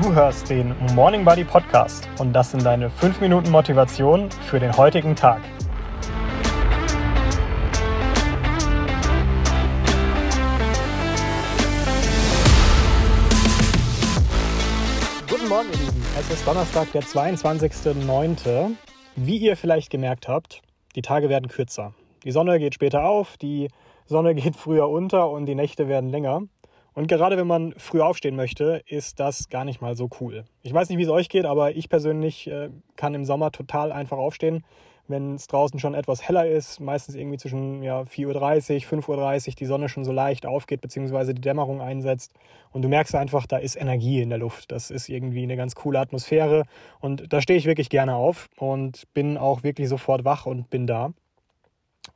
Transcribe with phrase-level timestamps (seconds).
[0.00, 4.74] Du hörst den Morning Buddy Podcast und das sind deine 5 Minuten Motivation für den
[4.74, 5.42] heutigen Tag.
[15.28, 16.02] Guten Morgen, ihr Lieben.
[16.18, 18.76] Es ist Donnerstag, der 22.09.
[19.16, 20.62] Wie ihr vielleicht gemerkt habt,
[20.96, 21.92] die Tage werden kürzer.
[22.24, 23.68] Die Sonne geht später auf, die
[24.06, 26.42] Sonne geht früher unter und die Nächte werden länger.
[26.94, 30.44] Und gerade wenn man früh aufstehen möchte, ist das gar nicht mal so cool.
[30.62, 33.92] Ich weiß nicht, wie es euch geht, aber ich persönlich äh, kann im Sommer total
[33.92, 34.64] einfach aufstehen,
[35.08, 39.54] wenn es draußen schon etwas heller ist, meistens irgendwie zwischen ja, 4.30 Uhr, 5.30 Uhr,
[39.54, 42.32] die Sonne schon so leicht aufgeht, beziehungsweise die Dämmerung einsetzt.
[42.72, 44.70] Und du merkst einfach, da ist Energie in der Luft.
[44.70, 46.64] Das ist irgendwie eine ganz coole Atmosphäre.
[47.00, 50.86] Und da stehe ich wirklich gerne auf und bin auch wirklich sofort wach und bin
[50.86, 51.12] da.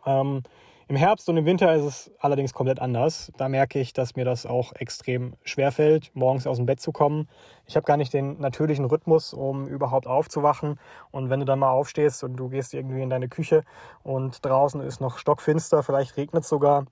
[0.04, 0.42] Ähm,
[0.88, 3.32] im Herbst und im Winter ist es allerdings komplett anders.
[3.36, 6.92] Da merke ich, dass mir das auch extrem schwer fällt, morgens aus dem Bett zu
[6.92, 7.28] kommen.
[7.66, 10.78] Ich habe gar nicht den natürlichen Rhythmus, um überhaupt aufzuwachen.
[11.10, 13.64] Und wenn du dann mal aufstehst und du gehst irgendwie in deine Küche
[14.04, 16.86] und draußen ist noch stockfinster, vielleicht regnet es sogar,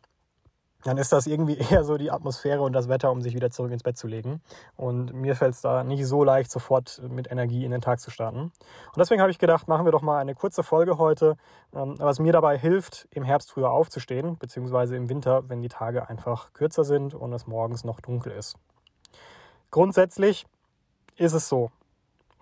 [0.85, 3.73] dann ist das irgendwie eher so die Atmosphäre und das Wetter, um sich wieder zurück
[3.73, 4.41] ins Bett zu legen.
[4.77, 8.11] Und mir fällt es da nicht so leicht, sofort mit Energie in den Tag zu
[8.11, 8.39] starten.
[8.39, 11.37] Und deswegen habe ich gedacht, machen wir doch mal eine kurze Folge heute,
[11.75, 16.09] ähm, was mir dabei hilft, im Herbst früher aufzustehen, beziehungsweise im Winter, wenn die Tage
[16.09, 18.57] einfach kürzer sind und es morgens noch dunkel ist.
[19.71, 20.47] Grundsätzlich
[21.17, 21.71] ist es so.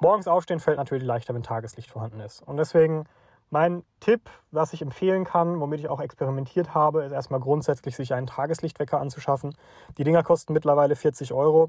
[0.01, 2.43] Morgens aufstehen fällt natürlich leichter, wenn Tageslicht vorhanden ist.
[2.43, 3.07] Und deswegen
[3.53, 8.15] mein Tipp, was ich empfehlen kann, womit ich auch experimentiert habe, ist erstmal grundsätzlich sich
[8.15, 9.55] einen Tageslichtwecker anzuschaffen.
[9.99, 11.69] Die Dinger kosten mittlerweile 40 Euro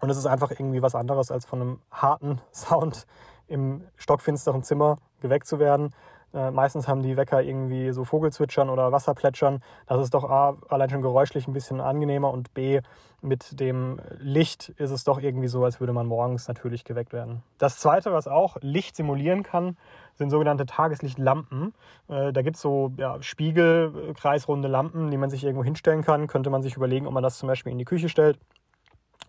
[0.00, 3.06] und es ist einfach irgendwie was anderes, als von einem harten Sound
[3.46, 5.94] im stockfinsteren Zimmer geweckt zu werden.
[6.32, 9.62] Äh, meistens haben die Wecker irgendwie so Vogelzwitschern oder Wasserplätschern.
[9.86, 12.80] Das ist doch A, allein schon geräuschlich ein bisschen angenehmer und B,
[13.22, 17.42] mit dem Licht ist es doch irgendwie so, als würde man morgens natürlich geweckt werden.
[17.58, 19.76] Das Zweite, was auch Licht simulieren kann,
[20.14, 21.74] sind sogenannte Tageslichtlampen.
[22.08, 26.28] Äh, da gibt es so ja, spiegelkreisrunde Lampen, die man sich irgendwo hinstellen kann.
[26.28, 28.38] Könnte man sich überlegen, ob man das zum Beispiel in die Küche stellt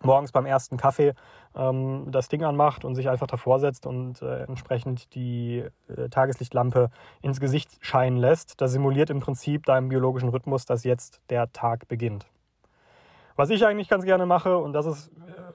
[0.04, 1.14] morgens beim ersten Kaffee
[1.54, 6.90] ähm, das Ding anmacht und sich einfach davor setzt und äh, entsprechend die äh, Tageslichtlampe
[7.20, 8.60] ins Gesicht scheinen lässt.
[8.60, 12.26] Das simuliert im Prinzip deinem biologischen Rhythmus, dass jetzt der Tag beginnt.
[13.34, 15.10] Was ich eigentlich ganz gerne mache, und das ist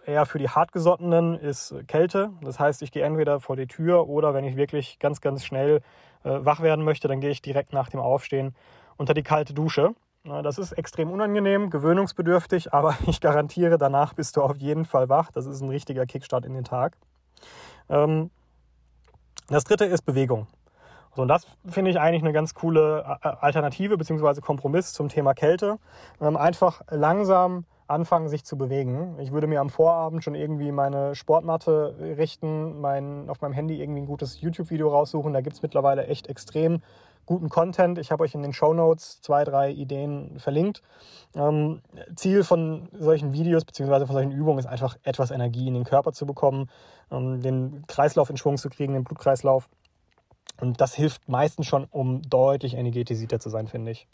[0.06, 2.32] äh, eher für die Hartgesottenen, ist Kälte.
[2.42, 5.82] Das heißt, ich gehe entweder vor die Tür oder wenn ich wirklich ganz, ganz schnell
[6.24, 8.56] äh, wach werden möchte, dann gehe ich direkt nach dem Aufstehen
[8.98, 9.94] unter die kalte Dusche.
[10.28, 15.32] Das ist extrem unangenehm, gewöhnungsbedürftig, aber ich garantiere, danach bist du auf jeden Fall wach.
[15.32, 16.98] Das ist ein richtiger Kickstart in den Tag.
[17.90, 18.30] Ähm,
[19.48, 20.48] das dritte ist Bewegung.
[21.16, 24.42] und das finde ich eigentlich eine ganz coole äh, Alternative bzw.
[24.42, 25.80] Kompromiss zum Thema Kälte.
[26.20, 29.18] Ähm, einfach langsam anfangen, sich zu bewegen.
[29.20, 34.02] Ich würde mir am Vorabend schon irgendwie meine Sportmatte richten, mein, auf meinem Handy irgendwie
[34.02, 35.32] ein gutes YouTube-Video raussuchen.
[35.32, 36.82] Da gibt es mittlerweile echt extrem
[37.28, 38.00] guten Content.
[38.00, 40.82] Ich habe euch in den Show Notes zwei, drei Ideen verlinkt.
[41.36, 41.82] Ähm,
[42.16, 44.08] Ziel von solchen Videos bzw.
[44.08, 46.70] von solchen Übungen ist einfach etwas Energie in den Körper zu bekommen,
[47.12, 49.70] ähm, den Kreislauf in Schwung zu kriegen, den Blutkreislauf.
[50.60, 54.08] Und das hilft meistens schon, um deutlich energetisierter zu sein, finde ich.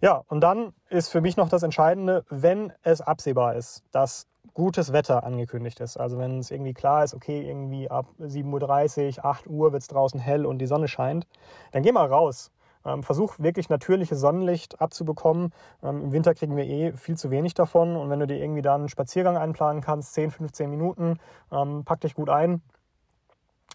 [0.00, 4.92] Ja, und dann ist für mich noch das Entscheidende, wenn es absehbar ist, dass gutes
[4.92, 5.96] Wetter angekündigt ist.
[5.96, 9.88] Also wenn es irgendwie klar ist, okay, irgendwie ab 7.30 Uhr, 8 Uhr wird es
[9.88, 11.26] draußen hell und die Sonne scheint,
[11.72, 12.50] dann geh mal raus.
[12.84, 15.52] Ähm, versuch wirklich natürliches Sonnenlicht abzubekommen.
[15.82, 17.96] Ähm, Im Winter kriegen wir eh viel zu wenig davon.
[17.96, 21.18] Und wenn du dir irgendwie da einen Spaziergang einplanen kannst, 10, 15 Minuten,
[21.52, 22.62] ähm, pack dich gut ein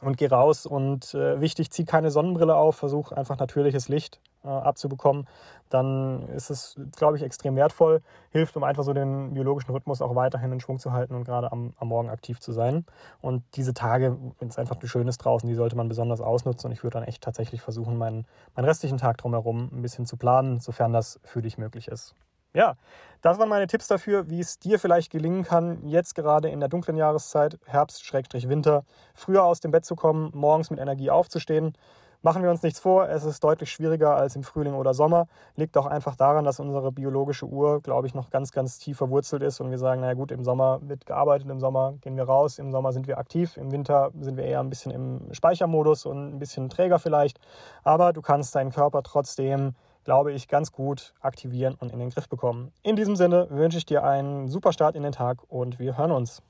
[0.04, 0.66] und geh raus.
[0.66, 5.28] Und äh, wichtig, zieh keine Sonnenbrille auf, versuch einfach natürliches Licht äh, abzubekommen.
[5.70, 8.02] Dann ist es, glaube ich, extrem wertvoll.
[8.32, 11.52] Hilft, um einfach so den biologischen Rhythmus auch weiterhin in Schwung zu halten und gerade
[11.52, 12.86] am, am Morgen aktiv zu sein.
[13.22, 16.68] Und diese Tage, wenn es einfach schön ist draußen, die sollte man besonders ausnutzen.
[16.68, 18.26] Und ich würde dann echt tatsächlich versuchen, meinen,
[18.56, 22.16] meinen restlichen Tag drumherum ein bisschen zu planen, sofern das für dich möglich ist
[22.54, 22.76] ja,
[23.24, 26.68] das waren meine Tipps dafür, wie es dir vielleicht gelingen kann, jetzt gerade in der
[26.68, 28.84] dunklen Jahreszeit, Herbst-Winter,
[29.16, 31.74] früher aus dem Bett zu kommen, morgens mit Energie aufzustehen.
[32.22, 35.28] Machen wir uns nichts vor, es ist deutlich schwieriger als im Frühling oder Sommer.
[35.56, 39.42] Liegt auch einfach daran, dass unsere biologische Uhr, glaube ich, noch ganz, ganz tief verwurzelt
[39.42, 42.60] ist und wir sagen, naja gut, im Sommer wird gearbeitet, im Sommer gehen wir raus,
[42.60, 46.36] im Sommer sind wir aktiv, im Winter sind wir eher ein bisschen im Speichermodus und
[46.36, 47.40] ein bisschen träger vielleicht.
[47.86, 52.28] Aber du kannst deinen Körper trotzdem glaube ich, ganz gut aktivieren und in den Griff
[52.28, 52.72] bekommen.
[52.84, 56.12] In diesem Sinne wünsche ich dir einen super Start in den Tag und wir hören
[56.12, 56.42] uns.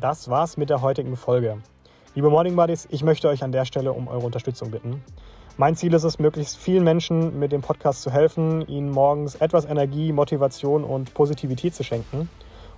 [0.00, 1.58] Das war's mit der heutigen Folge.
[2.14, 5.02] Liebe Morning Buddies, ich möchte euch an der Stelle um eure Unterstützung bitten.
[5.58, 9.66] Mein Ziel ist es, möglichst vielen Menschen mit dem Podcast zu helfen, ihnen morgens etwas
[9.66, 12.30] Energie, Motivation und Positivität zu schenken.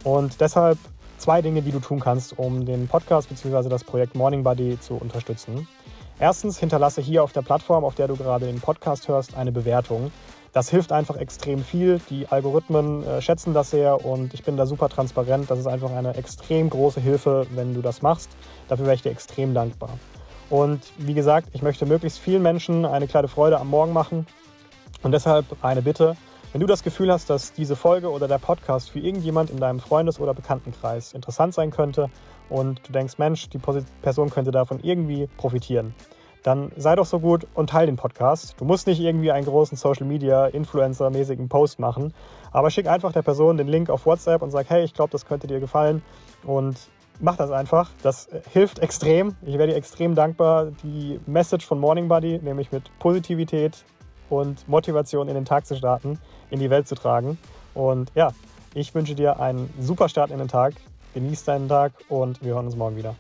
[0.03, 0.79] Und deshalb
[1.19, 3.69] zwei Dinge, die du tun kannst, um den Podcast bzw.
[3.69, 5.69] das Projekt Morning Buddy zu unterstützen.
[6.21, 10.13] Erstens, hinterlasse hier auf der Plattform, auf der du gerade den Podcast hörst, eine Bewertung.
[10.53, 12.01] Das hilft einfach extrem viel.
[12.11, 15.51] Die Algorithmen äh, schätzen das sehr und ich bin da super transparent.
[15.51, 18.31] Das ist einfach eine extrem große Hilfe, wenn du das machst.
[18.69, 19.91] Dafür wäre ich dir extrem dankbar.
[20.51, 24.29] Und wie gesagt, ich möchte möglichst vielen Menschen eine kleine Freude am Morgen machen.
[25.03, 26.17] Und deshalb eine Bitte.
[26.55, 29.81] Wenn du das Gefühl hast, dass diese Folge oder der Podcast für irgendjemand in deinem
[29.81, 32.11] Freundes- oder Bekanntenkreis interessant sein könnte
[32.49, 35.97] und du denkst, Mensch, die Person könnte davon irgendwie profitieren,
[36.45, 38.55] dann sei doch so gut und teile den Podcast.
[38.57, 42.15] Du musst nicht irgendwie einen großen Social Media Influencer-mäßigen Post machen,
[42.53, 45.27] aber schick einfach der Person den Link auf WhatsApp und sag, hey, ich glaube, das
[45.27, 46.03] könnte dir gefallen
[46.45, 46.77] und
[47.19, 47.91] mach das einfach.
[48.05, 49.35] Das äh, hilft extrem.
[49.43, 53.85] Ich werde dir extrem dankbar, die Message von Morning Buddy, nämlich mit Positivität
[54.31, 56.19] und Motivation in den Tag zu starten,
[56.51, 57.39] in die Welt zu tragen.
[57.75, 58.33] Und ja,
[58.75, 60.75] ich wünsche dir einen super Start in den Tag.
[61.15, 63.15] Genieß deinen Tag und wir hören uns morgen wieder.